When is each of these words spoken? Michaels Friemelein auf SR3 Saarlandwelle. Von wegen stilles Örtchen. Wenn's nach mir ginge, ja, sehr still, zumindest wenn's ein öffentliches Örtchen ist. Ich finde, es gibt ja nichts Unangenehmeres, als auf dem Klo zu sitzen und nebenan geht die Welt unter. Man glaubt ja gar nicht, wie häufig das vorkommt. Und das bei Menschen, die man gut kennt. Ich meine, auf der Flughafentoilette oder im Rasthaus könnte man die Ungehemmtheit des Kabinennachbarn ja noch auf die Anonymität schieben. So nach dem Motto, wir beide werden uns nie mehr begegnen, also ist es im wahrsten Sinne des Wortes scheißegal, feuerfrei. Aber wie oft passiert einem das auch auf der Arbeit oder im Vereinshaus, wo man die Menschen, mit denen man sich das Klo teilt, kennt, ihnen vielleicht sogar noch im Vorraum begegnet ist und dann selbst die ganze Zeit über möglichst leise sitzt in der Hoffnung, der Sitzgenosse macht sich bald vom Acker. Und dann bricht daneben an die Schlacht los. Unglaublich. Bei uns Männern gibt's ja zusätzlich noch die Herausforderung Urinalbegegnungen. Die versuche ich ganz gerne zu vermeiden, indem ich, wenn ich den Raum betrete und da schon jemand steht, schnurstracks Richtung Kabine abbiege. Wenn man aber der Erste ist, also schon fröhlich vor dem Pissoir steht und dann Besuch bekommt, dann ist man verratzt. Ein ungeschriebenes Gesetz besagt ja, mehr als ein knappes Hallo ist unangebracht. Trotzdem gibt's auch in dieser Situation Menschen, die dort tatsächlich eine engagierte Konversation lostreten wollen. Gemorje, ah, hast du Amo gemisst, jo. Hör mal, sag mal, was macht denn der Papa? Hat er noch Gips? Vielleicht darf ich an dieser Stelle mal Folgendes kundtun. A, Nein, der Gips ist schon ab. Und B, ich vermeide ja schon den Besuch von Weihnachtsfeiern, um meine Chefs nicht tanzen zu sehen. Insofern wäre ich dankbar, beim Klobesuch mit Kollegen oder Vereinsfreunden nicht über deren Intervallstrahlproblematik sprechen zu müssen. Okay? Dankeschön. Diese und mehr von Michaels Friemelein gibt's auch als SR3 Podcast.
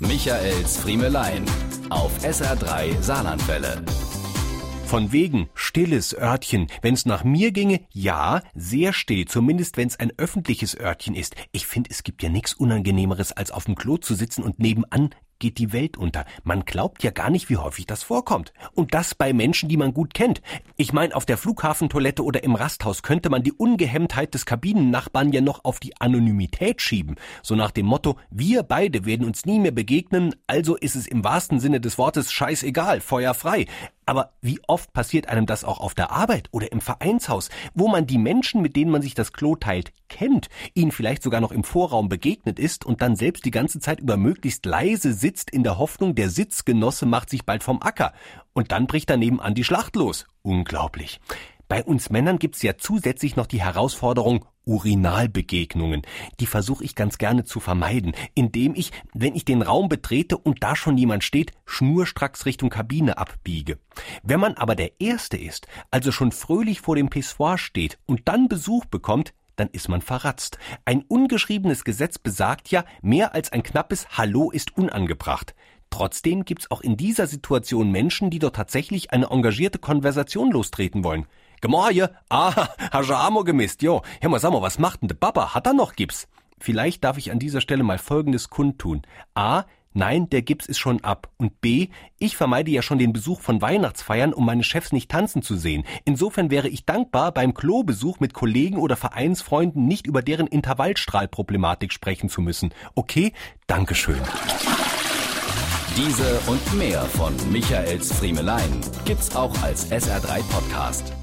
Michaels 0.00 0.76
Friemelein 0.76 1.44
auf 1.90 2.16
SR3 2.24 3.02
Saarlandwelle. 3.02 3.82
Von 4.86 5.10
wegen 5.10 5.48
stilles 5.54 6.16
Örtchen. 6.16 6.68
Wenn's 6.82 7.04
nach 7.04 7.24
mir 7.24 7.50
ginge, 7.50 7.80
ja, 7.92 8.42
sehr 8.54 8.92
still, 8.92 9.24
zumindest 9.24 9.76
wenn's 9.76 9.98
ein 9.98 10.12
öffentliches 10.16 10.78
Örtchen 10.78 11.16
ist. 11.16 11.34
Ich 11.50 11.66
finde, 11.66 11.90
es 11.90 12.04
gibt 12.04 12.22
ja 12.22 12.28
nichts 12.28 12.54
Unangenehmeres, 12.54 13.32
als 13.32 13.50
auf 13.50 13.64
dem 13.64 13.74
Klo 13.74 13.96
zu 13.96 14.14
sitzen 14.14 14.44
und 14.44 14.60
nebenan 14.60 15.10
geht 15.38 15.58
die 15.58 15.72
Welt 15.72 15.96
unter. 15.96 16.24
Man 16.44 16.64
glaubt 16.64 17.02
ja 17.02 17.10
gar 17.10 17.30
nicht, 17.30 17.48
wie 17.48 17.56
häufig 17.56 17.86
das 17.86 18.02
vorkommt. 18.02 18.52
Und 18.74 18.94
das 18.94 19.14
bei 19.14 19.32
Menschen, 19.32 19.68
die 19.68 19.76
man 19.76 19.94
gut 19.94 20.14
kennt. 20.14 20.42
Ich 20.76 20.92
meine, 20.92 21.14
auf 21.14 21.26
der 21.26 21.38
Flughafentoilette 21.38 22.24
oder 22.24 22.44
im 22.44 22.54
Rasthaus 22.54 23.02
könnte 23.02 23.30
man 23.30 23.42
die 23.42 23.52
Ungehemmtheit 23.52 24.34
des 24.34 24.46
Kabinennachbarn 24.46 25.32
ja 25.32 25.40
noch 25.40 25.64
auf 25.64 25.80
die 25.80 26.00
Anonymität 26.00 26.82
schieben. 26.82 27.16
So 27.42 27.54
nach 27.54 27.70
dem 27.70 27.86
Motto, 27.86 28.16
wir 28.30 28.62
beide 28.62 29.04
werden 29.04 29.26
uns 29.26 29.46
nie 29.46 29.58
mehr 29.58 29.72
begegnen, 29.72 30.34
also 30.46 30.76
ist 30.76 30.96
es 30.96 31.06
im 31.06 31.24
wahrsten 31.24 31.60
Sinne 31.60 31.80
des 31.80 31.98
Wortes 31.98 32.32
scheißegal, 32.32 33.00
feuerfrei. 33.00 33.66
Aber 34.08 34.32
wie 34.40 34.58
oft 34.66 34.94
passiert 34.94 35.28
einem 35.28 35.44
das 35.44 35.64
auch 35.64 35.80
auf 35.80 35.94
der 35.94 36.10
Arbeit 36.10 36.48
oder 36.50 36.72
im 36.72 36.80
Vereinshaus, 36.80 37.50
wo 37.74 37.88
man 37.88 38.06
die 38.06 38.16
Menschen, 38.16 38.62
mit 38.62 38.74
denen 38.74 38.90
man 38.90 39.02
sich 39.02 39.12
das 39.12 39.34
Klo 39.34 39.54
teilt, 39.54 39.92
kennt, 40.08 40.48
ihnen 40.72 40.92
vielleicht 40.92 41.22
sogar 41.22 41.42
noch 41.42 41.52
im 41.52 41.62
Vorraum 41.62 42.08
begegnet 42.08 42.58
ist 42.58 42.86
und 42.86 43.02
dann 43.02 43.16
selbst 43.16 43.44
die 43.44 43.50
ganze 43.50 43.80
Zeit 43.80 44.00
über 44.00 44.16
möglichst 44.16 44.64
leise 44.64 45.12
sitzt 45.12 45.27
in 45.50 45.62
der 45.62 45.78
Hoffnung, 45.78 46.14
der 46.14 46.30
Sitzgenosse 46.30 47.06
macht 47.06 47.30
sich 47.30 47.44
bald 47.44 47.62
vom 47.62 47.82
Acker. 47.82 48.12
Und 48.52 48.72
dann 48.72 48.86
bricht 48.86 49.10
daneben 49.10 49.40
an 49.40 49.54
die 49.54 49.64
Schlacht 49.64 49.96
los. 49.96 50.26
Unglaublich. 50.42 51.20
Bei 51.68 51.84
uns 51.84 52.08
Männern 52.08 52.38
gibt's 52.38 52.62
ja 52.62 52.78
zusätzlich 52.78 53.36
noch 53.36 53.46
die 53.46 53.60
Herausforderung 53.60 54.46
Urinalbegegnungen. 54.64 56.02
Die 56.40 56.46
versuche 56.46 56.84
ich 56.84 56.94
ganz 56.94 57.18
gerne 57.18 57.44
zu 57.44 57.60
vermeiden, 57.60 58.12
indem 58.34 58.74
ich, 58.74 58.92
wenn 59.12 59.34
ich 59.34 59.44
den 59.44 59.62
Raum 59.62 59.88
betrete 59.88 60.36
und 60.38 60.62
da 60.62 60.76
schon 60.76 60.96
jemand 60.96 61.24
steht, 61.24 61.52
schnurstracks 61.66 62.46
Richtung 62.46 62.70
Kabine 62.70 63.18
abbiege. 63.18 63.78
Wenn 64.22 64.40
man 64.40 64.54
aber 64.54 64.76
der 64.76 65.00
Erste 65.00 65.36
ist, 65.36 65.66
also 65.90 66.10
schon 66.10 66.32
fröhlich 66.32 66.80
vor 66.80 66.96
dem 66.96 67.10
Pissoir 67.10 67.58
steht 67.58 67.98
und 68.06 68.28
dann 68.28 68.48
Besuch 68.48 68.84
bekommt, 68.86 69.34
dann 69.58 69.68
ist 69.72 69.88
man 69.88 70.00
verratzt. 70.00 70.58
Ein 70.84 71.04
ungeschriebenes 71.06 71.84
Gesetz 71.84 72.18
besagt 72.18 72.70
ja, 72.70 72.84
mehr 73.02 73.34
als 73.34 73.52
ein 73.52 73.62
knappes 73.62 74.08
Hallo 74.16 74.50
ist 74.50 74.76
unangebracht. 74.76 75.54
Trotzdem 75.90 76.44
gibt's 76.44 76.70
auch 76.70 76.80
in 76.80 76.96
dieser 76.96 77.26
Situation 77.26 77.90
Menschen, 77.90 78.30
die 78.30 78.38
dort 78.38 78.56
tatsächlich 78.56 79.12
eine 79.12 79.30
engagierte 79.30 79.78
Konversation 79.78 80.50
lostreten 80.50 81.02
wollen. 81.02 81.26
Gemorje, 81.60 82.14
ah, 82.28 82.68
hast 82.92 83.08
du 83.08 83.14
Amo 83.16 83.42
gemisst, 83.42 83.82
jo. 83.82 84.02
Hör 84.20 84.30
mal, 84.30 84.38
sag 84.38 84.52
mal, 84.52 84.62
was 84.62 84.78
macht 84.78 85.02
denn 85.02 85.08
der 85.08 85.16
Papa? 85.16 85.54
Hat 85.54 85.66
er 85.66 85.72
noch 85.72 85.94
Gips? 85.94 86.28
Vielleicht 86.60 87.04
darf 87.04 87.18
ich 87.18 87.30
an 87.30 87.38
dieser 87.38 87.60
Stelle 87.60 87.84
mal 87.84 87.98
Folgendes 87.98 88.50
kundtun. 88.50 89.02
A, 89.34 89.64
Nein, 89.98 90.30
der 90.30 90.42
Gips 90.42 90.66
ist 90.66 90.78
schon 90.78 91.02
ab. 91.02 91.28
Und 91.38 91.60
B, 91.60 91.88
ich 92.20 92.36
vermeide 92.36 92.70
ja 92.70 92.82
schon 92.82 93.00
den 93.00 93.12
Besuch 93.12 93.40
von 93.40 93.60
Weihnachtsfeiern, 93.60 94.32
um 94.32 94.46
meine 94.46 94.62
Chefs 94.62 94.92
nicht 94.92 95.10
tanzen 95.10 95.42
zu 95.42 95.56
sehen. 95.56 95.82
Insofern 96.04 96.52
wäre 96.52 96.68
ich 96.68 96.86
dankbar, 96.86 97.32
beim 97.32 97.52
Klobesuch 97.52 98.20
mit 98.20 98.32
Kollegen 98.32 98.76
oder 98.76 98.94
Vereinsfreunden 98.94 99.88
nicht 99.88 100.06
über 100.06 100.22
deren 100.22 100.46
Intervallstrahlproblematik 100.46 101.92
sprechen 101.92 102.28
zu 102.28 102.42
müssen. 102.42 102.72
Okay? 102.94 103.32
Dankeschön. 103.66 104.20
Diese 105.96 106.38
und 106.46 106.78
mehr 106.78 107.02
von 107.02 107.34
Michaels 107.50 108.12
Friemelein 108.12 108.80
gibt's 109.04 109.34
auch 109.34 109.60
als 109.64 109.90
SR3 109.90 110.44
Podcast. 110.48 111.17